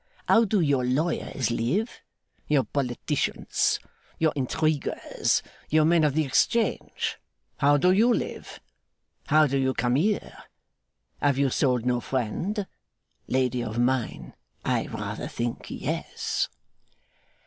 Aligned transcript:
How 0.27 0.45
do 0.45 0.61
your 0.61 0.83
lawyers 0.83 1.51
live, 1.51 2.01
your 2.47 2.63
politicians, 2.63 3.77
your 4.17 4.33
intriguers, 4.35 5.43
your 5.69 5.85
men 5.85 6.03
of 6.03 6.15
the 6.15 6.25
Exchange? 6.25 7.19
How 7.57 7.77
do 7.77 7.91
you 7.91 8.11
live? 8.11 8.59
How 9.27 9.45
do 9.45 9.59
you 9.59 9.75
come 9.75 9.93
here? 9.93 10.39
Have 11.21 11.37
you 11.37 11.51
sold 11.51 11.85
no 11.85 11.99
friend? 12.01 12.65
Lady 13.27 13.61
of 13.63 13.77
mine! 13.77 14.33
I 14.65 14.87
rather 14.87 15.27
think, 15.27 15.67
yes! 15.69 16.49